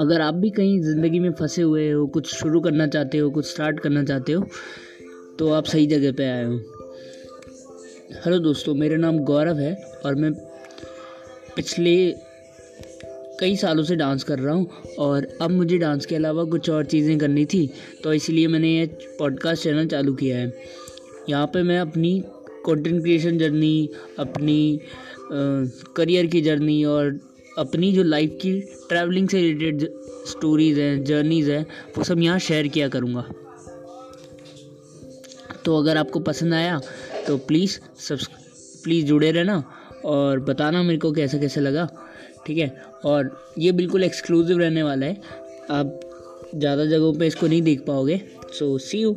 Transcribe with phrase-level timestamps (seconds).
[0.00, 3.46] अगर आप भी कहीं ज़िंदगी में फंसे हुए हो, कुछ शुरू करना चाहते हो, कुछ
[3.46, 4.46] स्टार्ट करना चाहते हो
[5.38, 6.56] तो आप सही जगह पे आए हो।
[8.24, 9.74] हेलो दोस्तों, मेरा नाम गौरव है
[10.06, 10.32] और मैं
[11.56, 11.94] पिछले
[13.40, 16.84] कई सालों से डांस कर रहा हूँ और अब मुझे डांस के अलावा कुछ और
[16.86, 17.68] चीज़ें करनी थी
[18.04, 18.86] तो इसलिए मैंने ये
[19.18, 20.52] पॉडकास्ट चैनल चालू किया है।
[21.28, 22.18] यहाँ पे मैं अपनी
[22.66, 23.88] कंटेंट क्रिएशन जर्नी
[24.18, 24.80] अपनी
[25.32, 27.18] करियर की जर्नी और
[27.58, 29.88] अपनी जो लाइफ की ट्रैवलिंग से रिलेटेड
[30.28, 31.66] स्टोरीज़ हैं जर्नीज़ हैं,
[31.98, 33.24] वो सब यहाँ शेयर किया करूँगा।
[35.64, 36.80] तो अगर आपको पसंद आया
[37.26, 38.28] तो प्लीज़ सब्स
[38.84, 39.62] प्लीज़ जुड़े रहना
[40.04, 41.88] और बताना मेरे को कैसे कैसे लगा,
[42.46, 42.68] ठीक है?
[43.04, 45.20] और ये बिल्कुल एक्सक्लूसिव रहने वाला है।
[45.70, 46.00] आप
[46.54, 48.20] ज़्यादा जगहों पे इसको नहीं देख पाओगे
[48.52, 49.16] सो सी यू